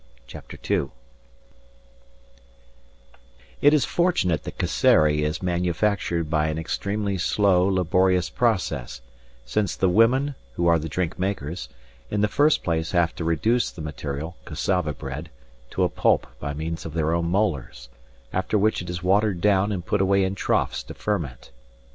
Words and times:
CHAPTER 0.25 0.57
II 0.67 0.89
It 3.61 3.71
is 3.71 3.85
fortunate 3.85 4.45
that 4.45 4.57
casserie 4.57 5.21
is 5.23 5.43
manufactured 5.43 6.27
by 6.27 6.47
an 6.47 6.57
extremely 6.57 7.19
slow, 7.19 7.67
laborious 7.67 8.27
process, 8.27 9.01
since 9.45 9.75
the 9.75 9.89
women, 9.89 10.33
who 10.55 10.65
are 10.65 10.79
the 10.79 10.89
drink 10.89 11.19
makers, 11.19 11.69
in 12.09 12.21
the 12.21 12.27
first 12.27 12.63
place 12.63 12.93
have 12.93 13.13
to 13.17 13.23
reduce 13.23 13.69
the 13.69 13.81
material 13.83 14.35
(cassava 14.43 14.93
bread) 14.93 15.29
to 15.69 15.83
a 15.83 15.89
pulp 15.89 16.25
by 16.39 16.55
means 16.55 16.83
of 16.83 16.95
their 16.95 17.13
own 17.13 17.25
molars, 17.25 17.87
after 18.33 18.57
which 18.57 18.81
it 18.81 18.89
is 18.89 19.03
watered 19.03 19.39
down 19.39 19.71
and 19.71 19.85
put 19.85 20.01
away 20.01 20.23
in 20.23 20.33
troughs 20.33 20.81
to 20.81 20.95
ferment. 20.95 21.51